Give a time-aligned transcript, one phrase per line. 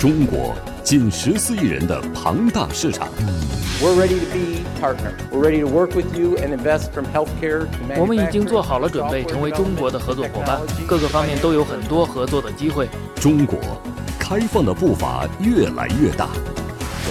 [0.00, 3.06] 中国近十四亿人的庞大市场。
[3.82, 5.12] We're ready to be partner.
[5.30, 7.66] We're ready to work with you and invest from healthcare
[7.98, 12.88] 我们已经做好了准备，成为中国的合作伙伴，各个方面都有很多合作的机会。
[13.16, 13.58] 中国
[14.18, 16.30] 开放的步伐越来越大。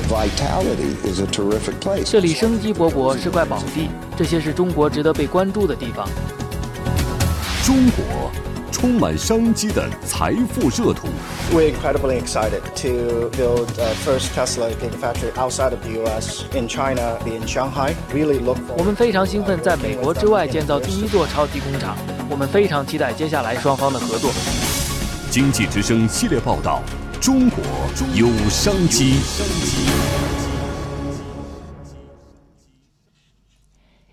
[0.09, 2.09] Vitality is a terrific place.
[2.09, 3.87] 这里生机勃勃，是块宝地，
[4.17, 6.09] 这些是中国值得被关注的地方。
[7.63, 8.31] 中国
[8.80, 11.09] 充满商机的财富热土。
[11.51, 16.46] We're incredibly excited to build uh, first Tesla Gigafactory outside of the U.S.
[16.56, 17.93] in China, in Shanghai.
[18.14, 21.97] Really look 我.们非常兴奋，在美国之外建造第一座超级工厂。
[22.29, 24.32] 我们非常期待接下来双方的合作。
[25.29, 26.82] 经济之声系列报道：
[27.20, 27.61] 中国
[28.15, 29.20] 有商机。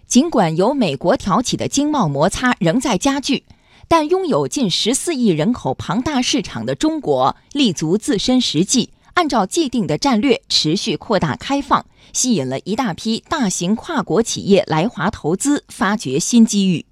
[0.09, 3.45] 尽管由美国挑起的经贸摩擦仍在加剧，
[3.89, 16.85] 但拥有近十四亿人口庞大市场的中国立足自身实际，按照既定的战略持续扩大开放，吸引了一大批大型跨国企业来华投资，发掘新机遇。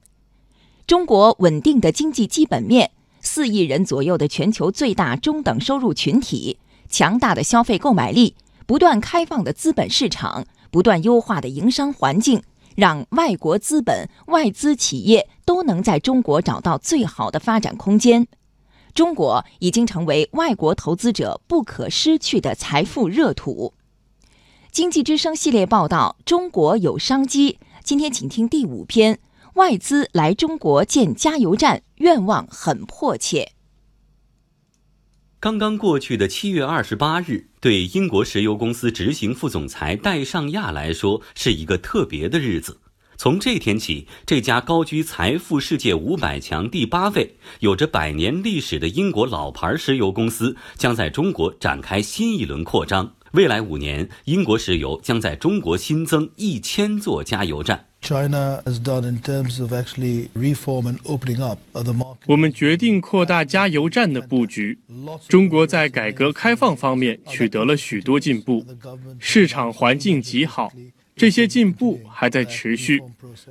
[0.87, 6.59] 中国稳定的经济基本面，四亿人左右的全球最大中等收入群体，
[6.89, 8.37] 强大的消费购买力，
[8.67, 12.43] 不断开放的资本市场，不断优化的营商环境。
[12.75, 18.27] 让外国资本、外资企业都能在中国找到最好的发展空间。
[18.95, 23.75] 中国已经成为外国投资者不可失去的财富热土。
[24.71, 27.59] 经济之声系列报道：中国有商机。
[27.83, 29.19] 今天请听第五篇：
[29.55, 33.54] 外资来中国建加油站，愿望很迫切。
[35.45, 42.79] 刚刚过去的七月二十八日，对英国石油公司执行副总裁戴尚亚来说是一个特别的日子。
[43.19, 53.15] 从这天起，这家高居财富世界五百强第八位、有着百年历史的英国老牌石油公司将在中国展开新一轮扩张。
[53.33, 57.89] 未来五年，英国石油将在中国新增一千座加油站。
[58.05, 64.79] china has done in terms of actually reform and opening up other mart 我们决定扩大加油站的布局。
[65.27, 68.65] 中国在改革开放方面取得了许多进步
[69.19, 70.71] 市场环境极好
[71.17, 73.01] 这些进步还在持续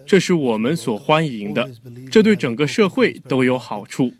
[0.06, 1.70] 这是我们所欢迎的
[2.12, 4.14] 这对整个社会都有好处。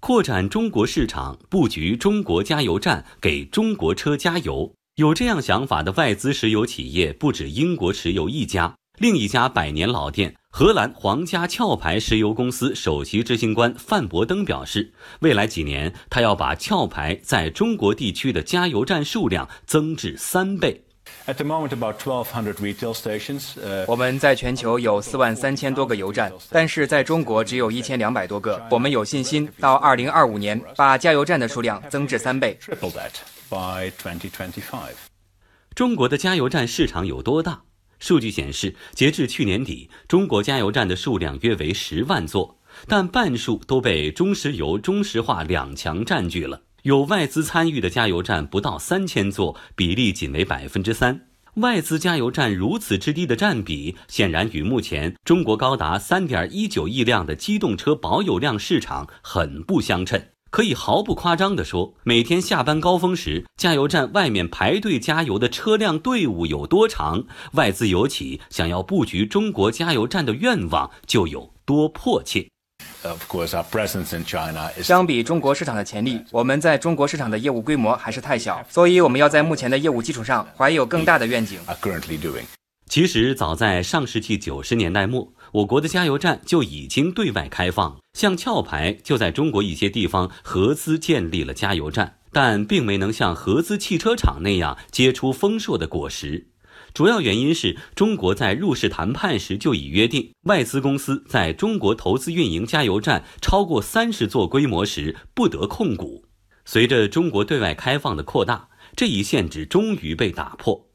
[0.00, 4.72] 扩展中国市场布局中国加油站给中国车加油。
[4.98, 20.82] 有这样想法的外资石油企业不止英国石油一家，另一家百年老店荷兰皇家壳牌石油公司首席执行官范伯登表示，未来几年他要把壳牌在中国地区的加油站数量增至三倍。
[21.28, 23.52] At the moment, about 1,200 retail stations.
[23.56, 28.60] Uh, 我们在全球有四万三千多个油站，但是在中国只有一千两百多个。
[28.68, 32.58] 我们有信心到二零二五年把加油站的数量增至三倍。
[32.60, 33.12] triple that
[33.48, 34.60] by 2025.
[35.74, 37.62] 中国的加油站市场有多大？
[37.98, 46.62] 数据显示，截至去年底，中国加油站的数量约为十万座，但半数都被中石油、中石化两强占据了。
[46.82, 51.26] 有外资参与的加油站不到三千座，比例仅为百分之三。
[51.54, 60.22] 外资加油站如此之低的占比，显然与目前中国高达三点一九亿辆的机动车保有量市场很不相称。
[60.50, 72.48] 可以毫不夸张地说，每天下班高峰时，加油站外面排队加油的车辆队伍有多长，外资油企想要布局中国加油站的愿望就有多迫切。
[73.02, 81.58] Of course, our presence in China is 相比中国市场的潜力，我们在中国市场的业务规模还是太小，所以我们要在目前的业务基础上怀有更大的愿景。
[81.66, 82.44] are currently doing.
[82.88, 96.48] 其实，早在上世纪九十年代末，我国的加油站就已经对外开放，像壳牌就在中国一些地方合资建立了加油站，但并没能像合资汽车厂那样结出丰硕的果实。
[96.94, 106.24] 主要原因是中国在入市谈判时就已约定，外资公司在中国投资运营加油站超过三十座规模时不得控股。
[106.64, 110.88] 随着中国对外开放的扩大，这一限制终于被打破。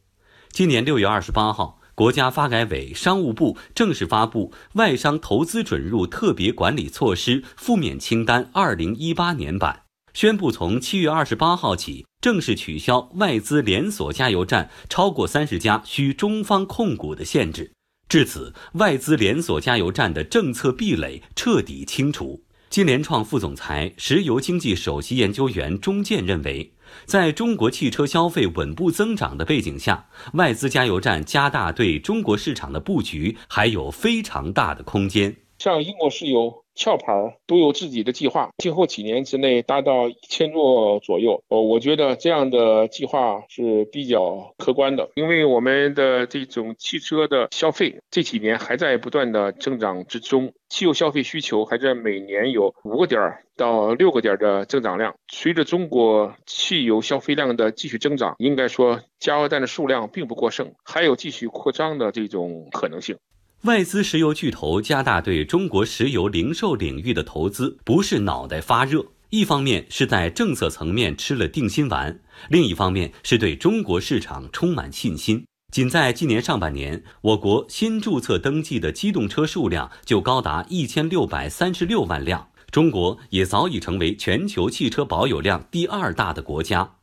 [0.50, 9.84] 今年六月二十八号，国家发改委、商务部正式发布《外商投资准入特别管理措施负面清单（二零一八年版）》，
[10.20, 17.72] 宣布从七月二十八号起正式取消外资连锁加油站超过三十家需中方控股的限制。
[18.10, 22.44] 至此，外资连锁加油站的政策壁垒彻底清除。
[22.70, 26.73] 金联创副总裁、石油经济首席研究员钟健认为，
[27.06, 35.36] 在中国汽车消费稳步增长的背景下，外资加油站加大对中国市场的布局还有非常大的空间。
[35.60, 41.44] 像英国石油壳牌都有自己的计划，今后几年之内达到一千座左右。
[41.48, 53.22] 哦，我觉得这样的计划是比较客观的，因为我们的这种汽车的消费这几年还在不断的增长之中，汽油消费需求还在每年有五个点
[53.56, 55.16] 到六个点的增长量。
[55.32, 63.18] 随着中国汽油消费量的继续增长，应该说加油站的数量并不过剩，还有继续扩张的这种可能性。
[63.64, 72.20] 外资石油巨头加大对中国石油零售领域的投资，不是脑袋发热，一方面是在政策层面吃了定心丸，
[72.50, 75.46] 另一方面是对中国市场充满信心。
[75.72, 86.96] 仅在今年上半年，我国新注册登记的机动车数量就高达一千六百三十六万辆，中国也早已成为全球汽车保有量第二大的国家。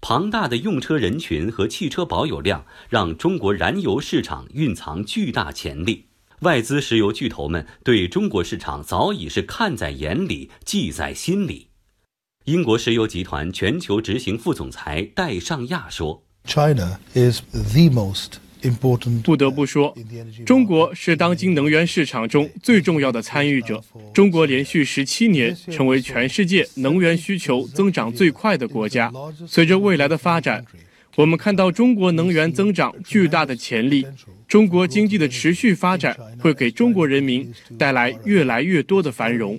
[0.00, 6.06] 庞大的用车人群和汽车保有量，让中国燃油市场蕴藏巨大潜力。
[6.40, 11.68] 外资石油巨头们对中国市场早已是看在眼里，记在心里。
[12.44, 18.34] 英国石油集团全球执行副总裁戴尚亚说：“China is the most。”
[19.22, 19.96] 不得不说，
[20.44, 23.82] 中国是当今能源市场中最重要的参与者。
[24.12, 29.12] 中国连续十七年成为全世界能源需求增长最快的国家。
[29.46, 30.64] 随着未来的发展，
[31.14, 34.06] 我们看到中国能源增长巨大的潜力。
[34.48, 39.58] 中国经济的持续发展会给中国人民带来越来越多的繁荣。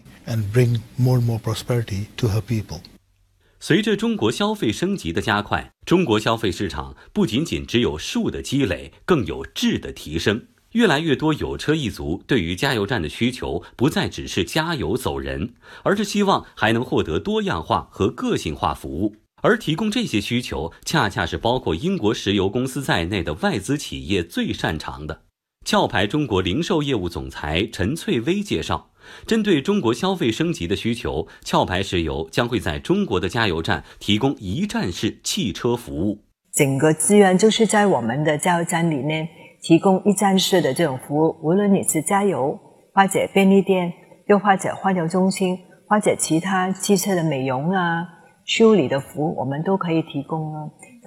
[3.60, 10.46] 随着中国消费升级的加快，中国消费市场不仅仅只有数的积累，更有质的提升。
[10.74, 19.16] 越来越多有车一族对于加油站的需求不再只是加油走人，而是希望还能获得多样化和个性化服务。
[19.42, 25.24] 而提供这些需求，恰恰是包括英国石油公司在内的外资企业最擅长的。
[25.70, 28.88] 壳牌中国零售业务总裁陈翠薇介绍。
[29.26, 36.20] 针对中国消费升级的需求，壳牌石油将会在中国的加油站提供一站式汽车服务。
[36.54, 39.28] 整个资源就是在我们的加油站里面
[39.62, 42.58] 提供一站式的这种服务，无论你是加油，
[42.94, 43.92] 或者便利店，
[44.28, 45.60] 又或者换油中心，
[45.90, 48.08] 或者其他汽车的美容啊、
[48.46, 50.54] 修理的服务，我们都可以提供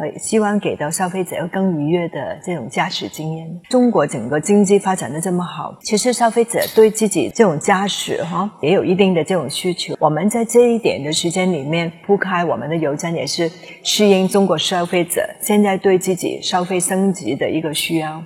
[0.00, 0.18] 哦。
[0.18, 3.60] 希望给到消费者更愉悦的这种驾驶经验。
[3.68, 9.94] 中国整个经济发展的这么好，其实消费者对自己这种驾驶哈也有一定的这种需求。
[10.00, 13.50] 我们在这一点的时间里面铺开我们的油站，也是
[13.82, 18.22] 适应中国消费者现在对自己消费升级的一个需要。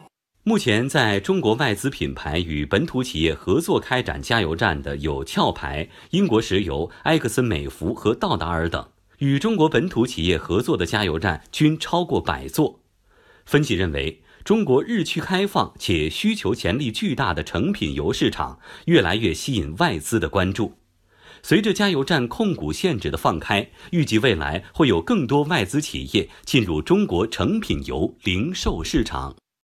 [0.47, 8.85] 目前，在中国外资品牌与本土企业合作开展加油站的有壳牌、英国石油、埃克森美孚和道达尔等。
[9.25, 12.81] 与中国本土企业合作的加油站均超过百座。
[13.47, 20.75] 分析认为，中国日趋开放且需求潜力巨大的成品油市场越来越吸引外资的关注。
[21.43, 29.35] 随着加油站控股限制的放开，预计未来会有更多外资企业进入中国成品油零售市场。